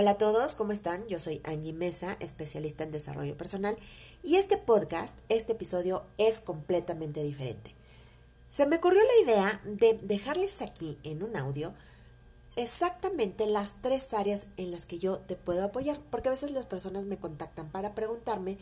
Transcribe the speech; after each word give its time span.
Hola 0.00 0.12
a 0.12 0.16
todos, 0.16 0.54
¿cómo 0.54 0.72
están? 0.72 1.06
Yo 1.08 1.18
soy 1.18 1.42
Angie 1.44 1.74
Mesa, 1.74 2.16
especialista 2.20 2.84
en 2.84 2.90
desarrollo 2.90 3.36
personal, 3.36 3.76
y 4.22 4.36
este 4.36 4.56
podcast, 4.56 5.14
este 5.28 5.52
episodio 5.52 6.04
es 6.16 6.40
completamente 6.40 7.22
diferente. 7.22 7.74
Se 8.48 8.64
me 8.64 8.76
ocurrió 8.76 9.02
la 9.02 9.22
idea 9.30 9.60
de 9.66 10.00
dejarles 10.02 10.62
aquí 10.62 10.96
en 11.02 11.22
un 11.22 11.36
audio 11.36 11.74
exactamente 12.56 13.44
las 13.44 13.82
tres 13.82 14.14
áreas 14.14 14.46
en 14.56 14.70
las 14.70 14.86
que 14.86 14.98
yo 14.98 15.18
te 15.18 15.36
puedo 15.36 15.62
apoyar, 15.62 16.00
porque 16.10 16.28
a 16.28 16.32
veces 16.32 16.52
las 16.52 16.64
personas 16.64 17.04
me 17.04 17.18
contactan 17.18 17.70
para 17.70 17.94
preguntarme 17.94 18.56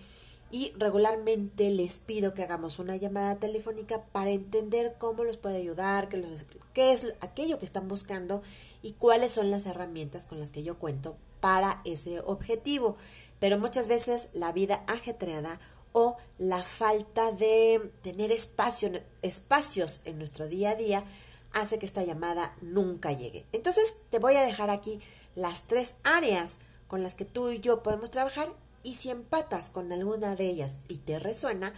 y 0.50 0.72
regularmente 0.78 1.70
les 1.70 1.98
pido 1.98 2.32
que 2.32 2.42
hagamos 2.42 2.78
una 2.78 2.96
llamada 2.96 3.36
telefónica 3.36 4.02
para 4.12 4.30
entender 4.30 4.96
cómo 4.98 5.24
los 5.24 5.36
puede 5.36 5.58
ayudar, 5.58 6.08
qué, 6.08 6.24
qué 6.72 6.92
es 6.92 7.14
aquello 7.20 7.59
que 7.59 7.66
están 7.66 7.88
buscando 7.88 8.42
y 8.82 8.92
cuáles 8.92 9.32
son 9.32 9.50
las 9.50 9.66
herramientas 9.66 10.26
con 10.26 10.40
las 10.40 10.50
que 10.50 10.62
yo 10.62 10.78
cuento 10.78 11.16
para 11.40 11.82
ese 11.84 12.20
objetivo. 12.20 12.96
Pero 13.40 13.59
muchas 13.59 13.88
veces 13.88 14.30
la 14.32 14.52
vida 14.52 14.84
ajetreada 14.87 15.60
o 15.92 16.16
la 16.38 16.62
falta 16.62 17.32
de 17.32 17.92
tener 18.02 18.32
espacio, 18.32 18.90
espacios 19.23 20.01
en 20.04 20.18
nuestro 20.18 20.48
día 20.48 20.70
a 20.70 20.76
día 20.76 21.04
hace 21.52 21.78
que 21.78 21.87
esta 21.87 22.04
llamada 22.04 22.56
nunca 22.60 23.12
llegue. 23.12 23.46
Entonces 23.52 23.96
te 24.10 24.18
voy 24.18 24.34
a 24.37 24.42
dejar 24.42 24.70
aquí 24.70 25.01
las 25.34 25.65
tres 25.65 25.96
áreas 26.04 26.59
con 26.88 27.02
las 27.02 27.15
que 27.15 27.24
tú 27.24 27.51
y 27.51 27.60
yo 27.60 27.82
podemos 27.82 28.10
trabajar 28.10 28.52
y 28.82 28.95
si 28.96 29.10
empatas 29.10 29.70
con 29.70 29.92
alguna 29.92 30.37
de 30.37 30.48
ellas 30.48 30.78
y 30.88 30.98
te 30.98 31.18
resuena, 31.18 31.73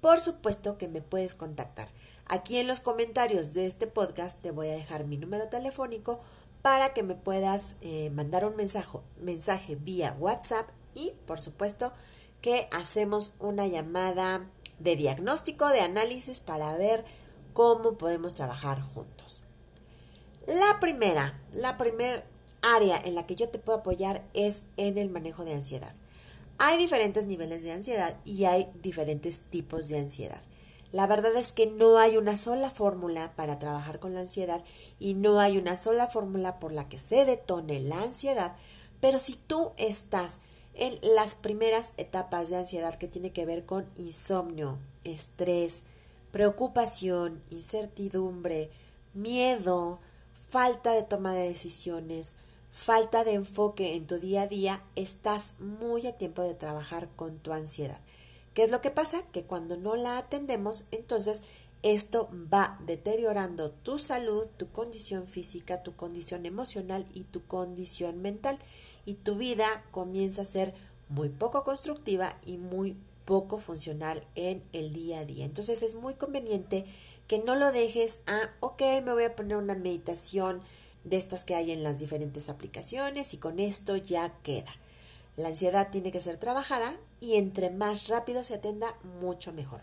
por 0.00 0.20
supuesto 0.20 0.78
que 0.78 0.88
me 0.88 1.02
puedes 1.02 1.34
contactar. 1.34 1.88
Aquí 2.26 2.58
en 2.58 2.66
los 2.66 2.80
comentarios 2.80 3.54
de 3.54 3.66
este 3.66 3.86
podcast 3.86 4.40
te 4.40 4.50
voy 4.50 4.68
a 4.68 4.74
dejar 4.74 5.04
mi 5.04 5.16
número 5.16 5.48
telefónico 5.48 6.20
para 6.62 6.94
que 6.94 7.02
me 7.02 7.14
puedas 7.14 7.76
eh, 7.82 8.10
mandar 8.10 8.46
un 8.46 8.56
mensaje, 8.56 8.98
mensaje 9.20 9.76
vía 9.76 10.16
WhatsApp 10.18 10.68
y 10.94 11.12
por 11.26 11.40
supuesto 11.40 11.92
que 12.40 12.68
hacemos 12.72 13.32
una 13.38 13.66
llamada 13.66 14.46
de 14.78 14.96
diagnóstico, 14.96 15.68
de 15.68 15.80
análisis 15.80 16.40
para 16.40 16.76
ver 16.76 17.04
cómo 17.52 17.98
podemos 17.98 18.34
trabajar 18.34 18.80
juntos. 18.80 19.42
La 20.46 20.80
primera, 20.80 21.40
la 21.52 21.78
primera 21.78 22.24
área 22.62 23.00
en 23.02 23.14
la 23.14 23.26
que 23.26 23.36
yo 23.36 23.48
te 23.48 23.58
puedo 23.58 23.78
apoyar 23.78 24.24
es 24.34 24.64
en 24.76 24.98
el 24.98 25.10
manejo 25.10 25.44
de 25.44 25.54
ansiedad. 25.54 25.94
Hay 26.58 26.78
diferentes 26.78 27.26
niveles 27.26 27.62
de 27.62 27.72
ansiedad 27.72 28.16
y 28.24 28.44
hay 28.44 28.70
diferentes 28.82 29.42
tipos 29.42 29.88
de 29.88 29.98
ansiedad. 29.98 30.42
La 30.92 31.08
verdad 31.08 31.34
es 31.36 31.52
que 31.52 31.66
no 31.66 31.98
hay 31.98 32.16
una 32.16 32.36
sola 32.36 32.70
fórmula 32.70 33.32
para 33.34 33.58
trabajar 33.58 33.98
con 33.98 34.14
la 34.14 34.20
ansiedad 34.20 34.62
y 35.00 35.14
no 35.14 35.40
hay 35.40 35.58
una 35.58 35.76
sola 35.76 36.06
fórmula 36.06 36.60
por 36.60 36.72
la 36.72 36.88
que 36.88 36.98
se 36.98 37.24
detone 37.24 37.80
la 37.80 38.00
ansiedad, 38.00 38.54
pero 39.00 39.18
si 39.18 39.34
tú 39.34 39.72
estás 39.76 40.38
en 40.74 40.98
las 41.02 41.34
primeras 41.34 41.92
etapas 41.96 42.48
de 42.48 42.56
ansiedad 42.56 42.96
que 42.96 43.08
tiene 43.08 43.32
que 43.32 43.44
ver 43.44 43.64
con 43.66 43.90
insomnio, 43.96 44.78
estrés, 45.02 45.82
preocupación, 46.30 47.42
incertidumbre, 47.50 48.70
miedo, 49.14 50.00
falta 50.48 50.92
de 50.92 51.02
toma 51.02 51.34
de 51.34 51.48
decisiones, 51.48 52.36
falta 52.74 53.22
de 53.22 53.34
enfoque 53.34 53.94
en 53.94 54.06
tu 54.06 54.18
día 54.18 54.42
a 54.42 54.46
día, 54.48 54.82
estás 54.96 55.54
muy 55.60 56.08
a 56.08 56.18
tiempo 56.18 56.42
de 56.42 56.54
trabajar 56.54 57.08
con 57.14 57.38
tu 57.38 57.52
ansiedad. 57.52 58.00
¿Qué 58.52 58.64
es 58.64 58.72
lo 58.72 58.80
que 58.80 58.90
pasa? 58.90 59.22
Que 59.30 59.44
cuando 59.44 59.76
no 59.76 59.94
la 59.94 60.18
atendemos, 60.18 60.86
entonces 60.90 61.44
esto 61.82 62.28
va 62.52 62.78
deteriorando 62.84 63.70
tu 63.70 63.98
salud, 63.98 64.48
tu 64.56 64.70
condición 64.72 65.28
física, 65.28 65.84
tu 65.84 65.94
condición 65.94 66.46
emocional 66.46 67.06
y 67.14 67.24
tu 67.24 67.46
condición 67.46 68.20
mental. 68.20 68.58
Y 69.06 69.14
tu 69.14 69.36
vida 69.36 69.84
comienza 69.92 70.42
a 70.42 70.46
ser 70.46 70.74
muy 71.08 71.28
poco 71.28 71.62
constructiva 71.62 72.38
y 72.44 72.56
muy 72.56 72.96
poco 73.24 73.58
funcional 73.58 74.26
en 74.34 74.64
el 74.72 74.92
día 74.92 75.20
a 75.20 75.24
día. 75.24 75.44
Entonces 75.44 75.82
es 75.82 75.94
muy 75.94 76.14
conveniente 76.14 76.86
que 77.28 77.38
no 77.38 77.54
lo 77.54 77.70
dejes 77.70 78.18
a, 78.26 78.50
ok, 78.60 78.82
me 79.04 79.12
voy 79.12 79.24
a 79.24 79.36
poner 79.36 79.58
una 79.58 79.76
meditación 79.76 80.60
de 81.04 81.18
estas 81.18 81.44
que 81.44 81.54
hay 81.54 81.70
en 81.70 81.82
las 81.82 81.98
diferentes 81.98 82.48
aplicaciones 82.48 83.34
y 83.34 83.38
con 83.38 83.58
esto 83.58 83.96
ya 83.96 84.32
queda. 84.42 84.74
La 85.36 85.48
ansiedad 85.48 85.90
tiene 85.90 86.12
que 86.12 86.20
ser 86.20 86.38
trabajada 86.38 86.96
y 87.20 87.34
entre 87.36 87.70
más 87.70 88.08
rápido 88.08 88.44
se 88.44 88.54
atenda, 88.54 88.96
mucho 89.20 89.52
mejor. 89.52 89.82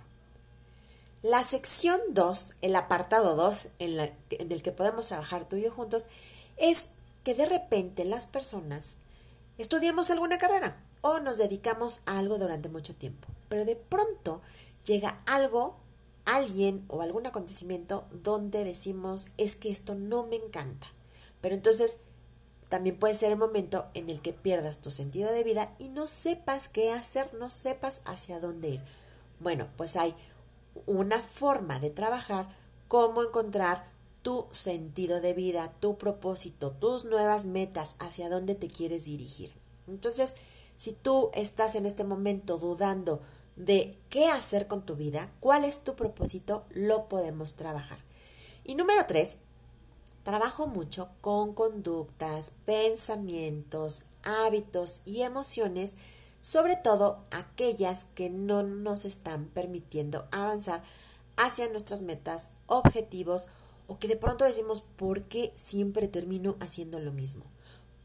La 1.21 1.43
sección 1.43 1.99
2, 2.09 2.55
el 2.61 2.75
apartado 2.75 3.35
2 3.35 3.67
en, 3.79 3.99
en, 3.99 4.51
el 4.51 4.63
que 4.63 4.71
podemos 4.71 5.07
trabajar 5.07 5.47
tú 5.47 5.57
y 5.57 5.63
yo 5.63 5.71
juntos, 5.71 6.07
es 6.57 6.89
que 7.23 7.35
de 7.35 7.45
repente 7.45 8.05
las 8.05 8.25
personas 8.25 8.95
estudiamos 9.59 10.09
alguna 10.09 10.39
carrera 10.39 10.81
o 11.01 11.19
nos 11.19 11.37
dedicamos 11.37 12.01
a 12.05 12.17
algo 12.17 12.39
durante 12.39 12.69
mucho 12.69 12.95
tiempo, 12.95 13.27
pero 13.49 13.65
de 13.65 13.75
pronto 13.75 14.41
llega 14.85 15.21
algo, 15.27 15.75
alguien 16.25 16.85
o 16.87 17.01
algún 17.01 17.27
acontecimiento 17.27 18.05
donde 18.11 18.63
decimos 18.63 19.27
es 19.37 19.55
que 19.55 19.69
esto 19.69 19.93
no 19.93 20.25
me 20.25 20.37
encanta 20.37 20.87
pero 21.41 21.55
entonces 21.55 21.99
también 22.69 22.97
puede 22.97 23.15
ser 23.15 23.31
el 23.31 23.37
momento 23.37 23.85
en 23.93 24.09
el 24.09 24.21
que 24.21 24.31
pierdas 24.31 24.79
tu 24.79 24.91
sentido 24.91 25.31
de 25.33 25.43
vida 25.43 25.75
y 25.77 25.89
no 25.89 26.07
sepas 26.07 26.69
qué 26.69 26.91
hacer, 26.91 27.33
no 27.33 27.51
sepas 27.51 28.01
hacia 28.05 28.39
dónde 28.39 28.69
ir. 28.69 28.81
Bueno, 29.39 29.67
pues 29.75 29.97
hay 29.97 30.15
una 30.85 31.19
forma 31.19 31.79
de 31.79 31.89
trabajar, 31.89 32.55
cómo 32.87 33.23
encontrar 33.23 33.91
tu 34.21 34.47
sentido 34.51 35.19
de 35.19 35.33
vida, 35.33 35.73
tu 35.79 35.97
propósito, 35.97 36.71
tus 36.71 37.05
nuevas 37.05 37.45
metas, 37.45 37.95
hacia 37.99 38.29
dónde 38.29 38.55
te 38.55 38.69
quieres 38.69 39.05
dirigir. 39.05 39.53
Entonces, 39.87 40.35
si 40.77 40.93
tú 40.93 41.31
estás 41.33 41.75
en 41.75 41.85
este 41.85 42.03
momento 42.03 42.57
dudando 42.57 43.21
de 43.55 43.97
qué 44.09 44.27
hacer 44.27 44.67
con 44.67 44.85
tu 44.85 44.95
vida, 44.95 45.31
cuál 45.39 45.65
es 45.65 45.83
tu 45.83 45.95
propósito, 45.95 46.63
lo 46.69 47.09
podemos 47.09 47.55
trabajar. 47.55 47.99
Y 48.63 48.75
número 48.75 49.05
tres, 49.07 49.37
Trabajo 50.23 50.67
mucho 50.67 51.09
con 51.21 51.53
conductas, 51.53 52.53
pensamientos, 52.65 54.05
hábitos 54.23 55.01
y 55.05 55.23
emociones, 55.23 55.97
sobre 56.41 56.75
todo 56.75 57.25
aquellas 57.31 58.05
que 58.13 58.29
no 58.29 58.61
nos 58.61 59.05
están 59.05 59.45
permitiendo 59.47 60.27
avanzar 60.31 60.83
hacia 61.37 61.69
nuestras 61.69 62.03
metas, 62.03 62.51
objetivos 62.67 63.47
o 63.87 63.97
que 63.97 64.07
de 64.07 64.15
pronto 64.15 64.45
decimos, 64.45 64.83
¿por 64.95 65.23
qué 65.23 65.51
siempre 65.55 66.07
termino 66.07 66.55
haciendo 66.59 66.99
lo 66.99 67.11
mismo? 67.11 67.43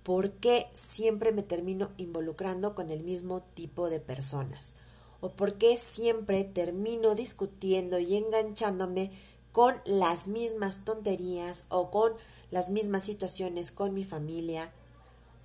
¿Por 0.03 0.33
qué 0.33 0.69
siempre 0.73 1.33
me 1.33 1.43
termino 1.43 1.91
involucrando 1.99 2.75
con 2.75 2.91
el 2.91 3.03
mismo 3.03 3.43
tipo 3.55 3.91
de 3.91 4.01
personas? 4.01 4.75
¿O 5.21 5.33
por 5.33 5.55
qué 5.55 5.77
siempre 5.77 6.45
termino 6.45 7.15
discutiendo 7.15 7.99
y 7.99 8.17
enganchándome 8.17 9.13
con 9.57 9.81
las 9.87 10.29
mismas 10.29 10.85
tonterías 10.85 11.65
o 11.71 11.91
con 11.91 12.13
las 12.51 12.69
mismas 12.69 13.05
situaciones 13.05 13.73
con 13.73 13.95
mi 13.95 14.05
familia 14.05 14.71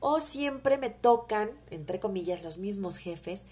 o 0.01 0.19
siempre 0.19 0.77
me 0.77 0.89
tocan, 0.89 1.51
entre 1.69 2.01
comillas, 2.01 2.43
los 2.43 2.57
mismos 2.57 2.97
jefes, 2.97 3.45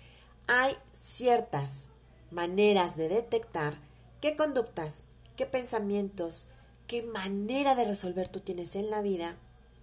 hay 0.48 0.76
ciertas 0.92 1.88
maneras 2.30 2.98
de 2.98 3.08
detectar 3.08 3.80
qué 4.20 4.36
conductas, 4.36 5.04
qué 5.38 5.46
pensamientos, 5.46 6.48
qué 6.88 7.04
manera 7.04 7.74
de 7.76 7.86
resolver 7.86 8.28
tú 8.28 8.42
tienes 8.42 8.76
en 8.76 8.90
la 8.90 9.02
vida 9.02 9.38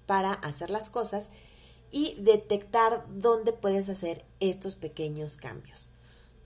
para 0.05 0.35
hacer 0.35 0.69
las 0.69 0.91
cosas 0.91 1.31
y 1.91 2.17
detectar 2.19 3.07
dónde 3.09 3.55
puedes 3.55 3.89
hacer 3.89 4.27
estos 4.41 4.77
pequeños 4.77 5.39
cambios. 5.39 5.91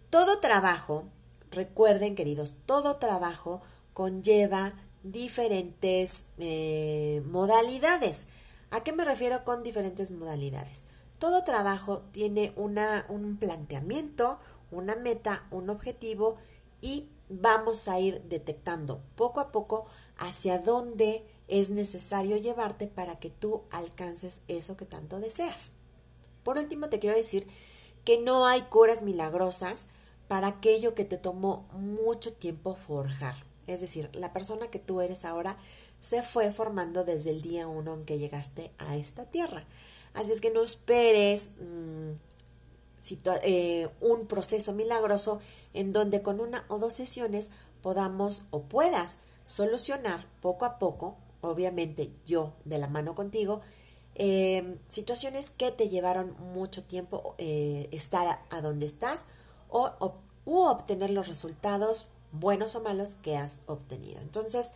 Todo 0.08 0.38
trabajo, 0.38 1.02
recuerden 1.50 2.14
queridos, 2.14 2.54
todo 2.64 2.98
trabajo 2.98 3.60
conlleva 4.00 4.72
diferentes 5.02 6.24
eh, 6.38 7.22
modalidades. 7.26 8.24
¿A 8.70 8.82
qué 8.82 8.94
me 8.94 9.04
refiero 9.04 9.44
con 9.44 9.62
diferentes 9.62 10.10
modalidades? 10.10 10.84
Todo 11.18 11.44
trabajo 11.44 12.04
tiene 12.10 12.54
una, 12.56 13.04
un 13.10 13.36
planteamiento, 13.36 14.38
una 14.70 14.96
meta, 14.96 15.46
un 15.50 15.68
objetivo 15.68 16.38
y 16.80 17.10
vamos 17.28 17.88
a 17.88 18.00
ir 18.00 18.22
detectando 18.22 19.02
poco 19.16 19.38
a 19.38 19.52
poco 19.52 19.84
hacia 20.16 20.58
dónde 20.58 21.22
es 21.46 21.68
necesario 21.68 22.38
llevarte 22.38 22.86
para 22.86 23.18
que 23.18 23.28
tú 23.28 23.64
alcances 23.70 24.40
eso 24.48 24.78
que 24.78 24.86
tanto 24.86 25.20
deseas. 25.20 25.72
Por 26.42 26.56
último, 26.56 26.88
te 26.88 27.00
quiero 27.00 27.14
decir 27.14 27.46
que 28.06 28.18
no 28.18 28.46
hay 28.46 28.62
curas 28.62 29.02
milagrosas 29.02 29.88
para 30.26 30.46
aquello 30.46 30.94
que 30.94 31.04
te 31.04 31.18
tomó 31.18 31.68
mucho 31.74 32.32
tiempo 32.32 32.76
forjar. 32.76 33.49
Es 33.72 33.80
decir, 33.80 34.10
la 34.14 34.32
persona 34.32 34.68
que 34.68 34.78
tú 34.78 35.00
eres 35.00 35.24
ahora 35.24 35.56
se 36.00 36.22
fue 36.22 36.50
formando 36.50 37.04
desde 37.04 37.30
el 37.30 37.42
día 37.42 37.68
uno 37.68 37.94
en 37.94 38.04
que 38.04 38.18
llegaste 38.18 38.70
a 38.78 38.96
esta 38.96 39.26
tierra. 39.26 39.66
Así 40.14 40.32
es 40.32 40.40
que 40.40 40.50
no 40.50 40.62
esperes 40.62 41.50
mm, 41.60 42.10
eh, 43.42 43.88
un 44.00 44.26
proceso 44.26 44.72
milagroso 44.72 45.40
en 45.72 45.92
donde 45.92 46.22
con 46.22 46.40
una 46.40 46.64
o 46.68 46.78
dos 46.78 46.94
sesiones 46.94 47.50
podamos 47.82 48.44
o 48.50 48.62
puedas 48.62 49.18
solucionar 49.46 50.26
poco 50.40 50.64
a 50.64 50.78
poco, 50.78 51.16
obviamente 51.40 52.10
yo 52.26 52.54
de 52.64 52.78
la 52.78 52.88
mano 52.88 53.14
contigo, 53.14 53.60
eh, 54.16 54.76
situaciones 54.88 55.50
que 55.50 55.70
te 55.70 55.88
llevaron 55.88 56.36
mucho 56.52 56.82
tiempo 56.82 57.34
eh, 57.38 57.88
estar 57.92 58.40
a, 58.50 58.60
donde 58.60 58.86
estás 58.86 59.26
o, 59.68 59.92
u 60.44 60.58
obtener 60.58 61.10
los 61.10 61.28
resultados 61.28 62.08
buenos 62.32 62.74
o 62.74 62.80
malos 62.80 63.16
que 63.16 63.36
has 63.36 63.60
obtenido. 63.66 64.20
Entonces, 64.20 64.72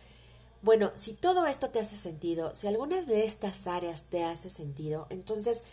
bueno, 0.61 0.91
si 0.95 1.13
todo 1.13 1.45
esto 1.45 1.69
te 1.69 1.79
hace 1.79 1.95
sentido, 1.95 2.53
si 2.53 2.67
alguna 2.67 3.01
de 3.01 3.25
estas 3.25 3.67
áreas 3.67 4.05
te 4.05 4.23
hace 4.23 4.49
sentido, 4.49 5.07
entonces 5.09 5.63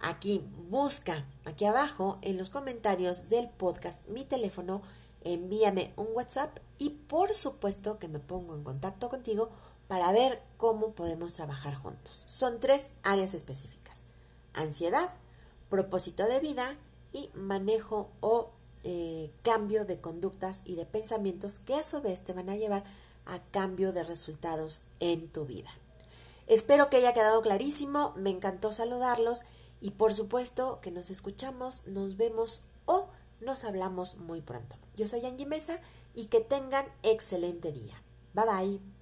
aquí 0.00 0.44
busca, 0.70 1.26
aquí 1.44 1.66
abajo 1.66 2.18
en 2.22 2.38
los 2.38 2.50
comentarios 2.50 3.28
del 3.28 3.48
podcast, 3.48 4.00
mi 4.08 4.24
teléfono, 4.24 4.82
envíame 5.22 5.92
un 5.96 6.08
WhatsApp 6.14 6.58
y 6.78 6.90
por 6.90 7.34
supuesto 7.34 7.98
que 7.98 8.08
me 8.08 8.18
pongo 8.18 8.54
en 8.54 8.64
contacto 8.64 9.10
contigo 9.10 9.50
para 9.88 10.12
ver 10.12 10.40
cómo 10.56 10.92
podemos 10.92 11.34
trabajar 11.34 11.74
juntos. 11.74 12.24
Son 12.26 12.60
tres 12.60 12.92
áreas 13.02 13.34
específicas. 13.34 14.04
Ansiedad, 14.54 15.10
propósito 15.68 16.26
de 16.26 16.40
vida 16.40 16.76
y 17.12 17.28
manejo 17.34 18.08
o 18.20 18.50
eh, 18.84 19.30
cambio 19.42 19.84
de 19.84 20.00
conductas 20.00 20.62
y 20.64 20.74
de 20.74 20.86
pensamientos 20.86 21.58
que 21.58 21.74
a 21.74 21.84
su 21.84 22.00
vez 22.00 22.22
te 22.22 22.32
van 22.32 22.48
a 22.48 22.56
llevar 22.56 22.84
a 23.26 23.38
cambio 23.50 23.92
de 23.92 24.02
resultados 24.02 24.84
en 25.00 25.28
tu 25.28 25.44
vida. 25.44 25.70
Espero 26.46 26.90
que 26.90 26.96
haya 26.96 27.12
quedado 27.12 27.42
clarísimo, 27.42 28.12
me 28.16 28.30
encantó 28.30 28.72
saludarlos 28.72 29.42
y 29.80 29.92
por 29.92 30.12
supuesto 30.14 30.80
que 30.80 30.90
nos 30.90 31.10
escuchamos, 31.10 31.86
nos 31.86 32.16
vemos 32.16 32.64
o 32.86 33.08
nos 33.40 33.64
hablamos 33.64 34.16
muy 34.16 34.40
pronto. 34.40 34.76
Yo 34.94 35.06
soy 35.06 35.24
Angie 35.24 35.46
Mesa 35.46 35.80
y 36.14 36.26
que 36.26 36.40
tengan 36.40 36.86
excelente 37.02 37.72
día. 37.72 38.02
Bye 38.34 38.44
bye. 38.44 38.99